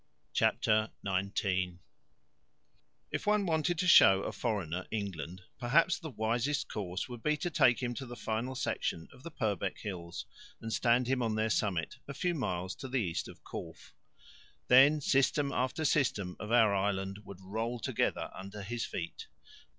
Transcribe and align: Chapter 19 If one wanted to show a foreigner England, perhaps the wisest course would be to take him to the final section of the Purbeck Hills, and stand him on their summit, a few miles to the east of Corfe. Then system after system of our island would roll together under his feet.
Chapter 0.33 0.89
19 1.03 1.77
If 3.11 3.27
one 3.27 3.45
wanted 3.45 3.77
to 3.77 3.87
show 3.87 4.23
a 4.23 4.31
foreigner 4.31 4.87
England, 4.89 5.43
perhaps 5.59 5.99
the 5.99 6.09
wisest 6.09 6.67
course 6.69 7.07
would 7.07 7.21
be 7.21 7.37
to 7.37 7.51
take 7.51 7.83
him 7.83 7.93
to 7.93 8.07
the 8.07 8.15
final 8.15 8.55
section 8.55 9.07
of 9.13 9.21
the 9.21 9.29
Purbeck 9.29 9.77
Hills, 9.77 10.25
and 10.59 10.73
stand 10.73 11.05
him 11.05 11.21
on 11.21 11.35
their 11.35 11.51
summit, 11.51 11.99
a 12.07 12.15
few 12.15 12.33
miles 12.33 12.73
to 12.77 12.87
the 12.87 12.97
east 12.99 13.27
of 13.27 13.43
Corfe. 13.43 13.93
Then 14.69 15.01
system 15.01 15.51
after 15.51 15.85
system 15.85 16.35
of 16.39 16.51
our 16.51 16.73
island 16.73 17.19
would 17.23 17.37
roll 17.39 17.77
together 17.77 18.31
under 18.33 18.63
his 18.63 18.83
feet. 18.87 19.27